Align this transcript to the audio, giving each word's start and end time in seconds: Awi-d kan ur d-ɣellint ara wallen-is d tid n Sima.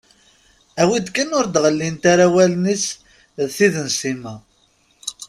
Awi-d 0.81 1.07
kan 1.15 1.35
ur 1.39 1.45
d-ɣellint 1.47 2.03
ara 2.13 2.27
wallen-is 2.33 2.85
d 3.45 3.47
tid 3.55 3.75
n 3.85 3.87
Sima. 3.99 4.35